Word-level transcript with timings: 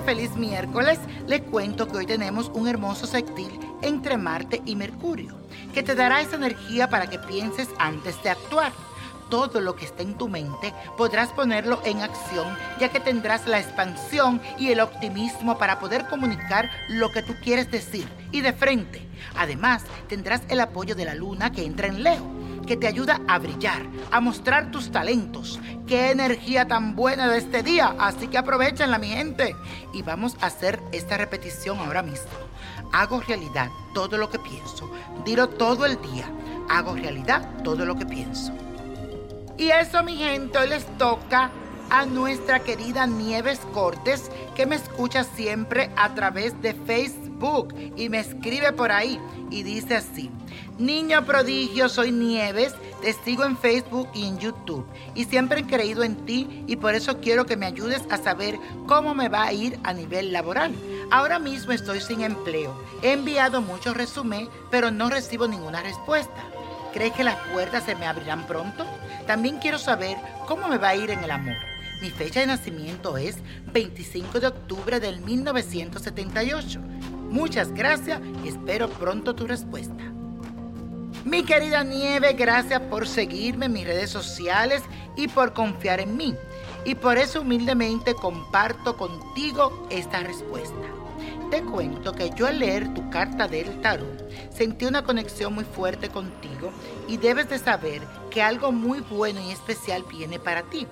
feliz 0.00 0.36
miércoles. 0.36 0.98
Les 1.26 1.40
cuento 1.40 1.88
que 1.88 1.96
hoy 1.96 2.06
tenemos 2.06 2.50
un 2.54 2.68
hermoso 2.68 3.06
sextil 3.06 3.50
entre 3.82 4.16
Marte 4.16 4.60
y 4.66 4.76
Mercurio, 4.76 5.38
que 5.72 5.82
te 5.82 5.94
dará 5.94 6.20
esa 6.20 6.36
energía 6.36 6.88
para 6.88 7.08
que 7.08 7.18
pienses 7.18 7.68
antes 7.78 8.22
de 8.22 8.30
actuar 8.30 8.72
todo 9.30 9.60
lo 9.60 9.74
que 9.74 9.86
está 9.86 10.02
en 10.02 10.18
tu 10.18 10.28
mente, 10.28 10.74
podrás 10.98 11.30
ponerlo 11.30 11.80
en 11.86 12.02
acción, 12.02 12.54
ya 12.78 12.90
que 12.90 13.00
tendrás 13.00 13.46
la 13.46 13.60
expansión 13.60 14.42
y 14.58 14.70
el 14.70 14.80
optimismo 14.80 15.56
para 15.56 15.78
poder 15.78 16.06
comunicar 16.08 16.68
lo 16.90 17.10
que 17.10 17.22
tú 17.22 17.34
quieres 17.42 17.70
decir 17.70 18.06
y 18.30 18.42
de 18.42 18.52
frente. 18.52 19.08
Además, 19.34 19.84
tendrás 20.06 20.42
el 20.50 20.60
apoyo 20.60 20.94
de 20.94 21.06
la 21.06 21.14
luna 21.14 21.50
que 21.50 21.64
entra 21.64 21.86
en 21.86 22.02
Leo 22.02 22.41
que 22.66 22.76
te 22.76 22.86
ayuda 22.86 23.20
a 23.28 23.38
brillar, 23.38 23.82
a 24.10 24.20
mostrar 24.20 24.70
tus 24.70 24.90
talentos. 24.90 25.60
Qué 25.86 26.10
energía 26.10 26.66
tan 26.66 26.94
buena 26.96 27.28
de 27.28 27.38
este 27.38 27.62
día, 27.62 27.94
así 27.98 28.28
que 28.28 28.38
aprovechenla 28.38 28.98
mi 28.98 29.08
gente. 29.08 29.54
Y 29.92 30.02
vamos 30.02 30.36
a 30.40 30.46
hacer 30.46 30.80
esta 30.92 31.16
repetición 31.16 31.78
ahora 31.78 32.02
mismo. 32.02 32.30
Hago 32.92 33.20
realidad 33.20 33.70
todo 33.94 34.18
lo 34.18 34.30
que 34.30 34.38
pienso. 34.38 34.90
Dilo 35.24 35.48
todo 35.48 35.86
el 35.86 36.00
día. 36.02 36.30
Hago 36.68 36.94
realidad 36.94 37.62
todo 37.62 37.84
lo 37.84 37.96
que 37.96 38.06
pienso. 38.06 38.52
Y 39.58 39.70
eso, 39.70 40.02
mi 40.02 40.16
gente, 40.16 40.58
hoy 40.58 40.68
les 40.68 40.86
toca 40.98 41.50
a 41.90 42.06
nuestra 42.06 42.60
querida 42.60 43.06
Nieves 43.06 43.60
Cortes, 43.72 44.30
que 44.54 44.66
me 44.66 44.76
escucha 44.76 45.24
siempre 45.24 45.90
a 45.96 46.14
través 46.14 46.60
de 46.62 46.74
Facebook 46.74 47.31
y 47.96 48.08
me 48.08 48.20
escribe 48.20 48.72
por 48.72 48.92
ahí 48.92 49.18
y 49.50 49.64
dice 49.64 49.96
así, 49.96 50.30
Niño 50.78 51.24
prodigio, 51.26 51.88
soy 51.88 52.12
Nieves, 52.12 52.72
te 53.00 53.12
sigo 53.12 53.44
en 53.44 53.58
Facebook 53.58 54.08
y 54.14 54.26
en 54.26 54.38
YouTube 54.38 54.86
y 55.16 55.24
siempre 55.24 55.60
he 55.60 55.66
creído 55.66 56.04
en 56.04 56.14
ti 56.24 56.64
y 56.68 56.76
por 56.76 56.94
eso 56.94 57.18
quiero 57.20 57.44
que 57.44 57.56
me 57.56 57.66
ayudes 57.66 58.02
a 58.10 58.16
saber 58.16 58.56
cómo 58.86 59.12
me 59.16 59.28
va 59.28 59.42
a 59.42 59.52
ir 59.52 59.76
a 59.82 59.92
nivel 59.92 60.32
laboral. 60.32 60.72
Ahora 61.10 61.40
mismo 61.40 61.72
estoy 61.72 62.00
sin 62.00 62.20
empleo, 62.20 62.80
he 63.02 63.10
enviado 63.10 63.60
muchos 63.60 63.96
resúmenes, 63.96 64.48
pero 64.70 64.92
no 64.92 65.10
recibo 65.10 65.48
ninguna 65.48 65.82
respuesta. 65.82 66.44
¿Crees 66.92 67.12
que 67.12 67.24
las 67.24 67.36
puertas 67.52 67.84
se 67.84 67.96
me 67.96 68.06
abrirán 68.06 68.46
pronto? 68.46 68.86
También 69.26 69.58
quiero 69.58 69.78
saber 69.78 70.16
cómo 70.46 70.68
me 70.68 70.78
va 70.78 70.90
a 70.90 70.96
ir 70.96 71.10
en 71.10 71.24
el 71.24 71.30
amor. 71.32 71.56
Mi 72.00 72.10
fecha 72.10 72.40
de 72.40 72.46
nacimiento 72.46 73.16
es 73.16 73.38
25 73.72 74.38
de 74.38 74.46
octubre 74.46 75.00
del 75.00 75.20
1978. 75.20 76.80
Muchas 77.32 77.72
gracias 77.72 78.20
y 78.44 78.48
espero 78.48 78.90
pronto 78.90 79.34
tu 79.34 79.46
respuesta. 79.46 80.04
Mi 81.24 81.44
querida 81.44 81.82
Nieve, 81.82 82.34
gracias 82.34 82.78
por 82.82 83.08
seguirme 83.08 83.66
en 83.66 83.72
mis 83.72 83.86
redes 83.86 84.10
sociales 84.10 84.82
y 85.16 85.28
por 85.28 85.54
confiar 85.54 86.00
en 86.00 86.14
mí. 86.14 86.34
Y 86.84 86.94
por 86.94 87.16
eso 87.16 87.40
humildemente 87.40 88.12
comparto 88.14 88.98
contigo 88.98 89.88
esta 89.88 90.20
respuesta. 90.20 90.76
Te 91.50 91.62
cuento 91.62 92.12
que 92.12 92.30
yo 92.36 92.46
al 92.46 92.58
leer 92.58 92.92
tu 92.92 93.08
carta 93.08 93.48
del 93.48 93.80
tarot 93.80 94.30
sentí 94.52 94.84
una 94.84 95.02
conexión 95.02 95.54
muy 95.54 95.64
fuerte 95.64 96.10
contigo 96.10 96.70
y 97.08 97.16
debes 97.16 97.48
de 97.48 97.58
saber 97.58 98.02
que 98.30 98.42
algo 98.42 98.72
muy 98.72 99.00
bueno 99.00 99.40
y 99.40 99.52
especial 99.52 100.04
viene 100.10 100.38
para 100.38 100.64
ti. 100.64 100.86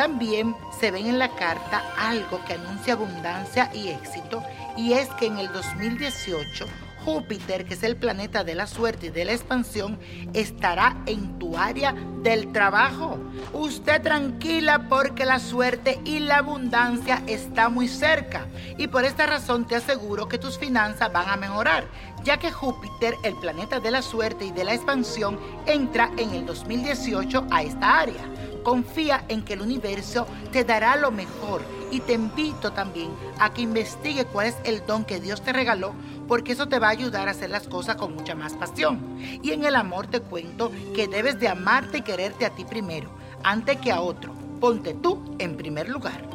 También 0.00 0.56
se 0.80 0.90
ve 0.90 1.00
en 1.00 1.18
la 1.18 1.28
carta 1.28 1.82
algo 1.98 2.42
que 2.46 2.54
anuncia 2.54 2.94
abundancia 2.94 3.70
y 3.74 3.88
éxito 3.88 4.42
y 4.74 4.94
es 4.94 5.10
que 5.18 5.26
en 5.26 5.36
el 5.36 5.52
2018 5.52 6.64
Júpiter, 7.04 7.66
que 7.66 7.74
es 7.74 7.82
el 7.82 7.96
planeta 7.96 8.42
de 8.42 8.54
la 8.54 8.66
suerte 8.66 9.08
y 9.08 9.10
de 9.10 9.26
la 9.26 9.32
expansión, 9.32 9.98
estará 10.32 10.96
en 11.04 11.38
tu 11.38 11.56
área 11.56 11.94
del 12.22 12.50
trabajo. 12.50 13.18
Usted 13.52 14.00
tranquila 14.00 14.86
porque 14.88 15.26
la 15.26 15.38
suerte 15.38 15.98
y 16.04 16.20
la 16.20 16.38
abundancia 16.38 17.22
está 17.26 17.68
muy 17.68 17.88
cerca. 17.88 18.46
Y 18.78 18.88
por 18.88 19.04
esta 19.04 19.26
razón 19.26 19.66
te 19.66 19.76
aseguro 19.76 20.28
que 20.28 20.38
tus 20.38 20.58
finanzas 20.58 21.12
van 21.12 21.28
a 21.28 21.36
mejorar, 21.36 21.84
ya 22.22 22.38
que 22.38 22.50
Júpiter, 22.50 23.14
el 23.22 23.34
planeta 23.36 23.80
de 23.80 23.90
la 23.90 24.02
suerte 24.02 24.46
y 24.46 24.52
de 24.52 24.64
la 24.64 24.74
expansión, 24.74 25.38
entra 25.66 26.10
en 26.16 26.30
el 26.30 26.46
2018 26.46 27.46
a 27.50 27.62
esta 27.62 27.98
área. 28.00 28.24
Confía 28.62 29.24
en 29.28 29.42
que 29.42 29.54
el 29.54 29.62
universo 29.62 30.26
te 30.52 30.64
dará 30.64 30.96
lo 30.96 31.10
mejor 31.10 31.62
y 31.90 32.00
te 32.00 32.12
invito 32.12 32.72
también 32.72 33.10
a 33.38 33.52
que 33.52 33.62
investigue 33.62 34.24
cuál 34.24 34.48
es 34.48 34.56
el 34.64 34.84
don 34.86 35.04
que 35.04 35.20
Dios 35.20 35.42
te 35.42 35.52
regaló, 35.52 35.94
porque 36.28 36.52
eso 36.52 36.68
te 36.68 36.78
va 36.78 36.88
a 36.88 36.90
ayudar 36.90 37.28
a 37.28 37.32
hacer 37.32 37.50
las 37.50 37.66
cosas 37.66 37.96
con 37.96 38.14
mucha 38.14 38.34
más 38.34 38.54
pasión. 38.54 39.18
Y 39.42 39.52
en 39.52 39.64
el 39.64 39.76
amor 39.76 40.06
te 40.06 40.20
cuento 40.20 40.70
que 40.94 41.08
debes 41.08 41.40
de 41.40 41.48
amarte 41.48 41.98
y 41.98 42.02
quererte 42.02 42.46
a 42.46 42.50
ti 42.50 42.64
primero, 42.64 43.10
antes 43.42 43.78
que 43.78 43.92
a 43.92 44.00
otro. 44.00 44.34
Ponte 44.60 44.94
tú 44.94 45.36
en 45.38 45.56
primer 45.56 45.88
lugar. 45.88 46.28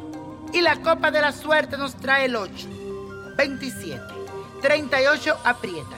Y 0.51 0.61
la 0.61 0.81
copa 0.81 1.11
de 1.11 1.21
la 1.21 1.31
suerte 1.31 1.77
nos 1.77 1.95
trae 1.95 2.25
el 2.25 2.35
8, 2.35 2.67
27, 3.37 4.01
38 4.61 5.37
aprieta, 5.43 5.97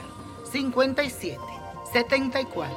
57, 0.50 1.38
74, 1.92 2.76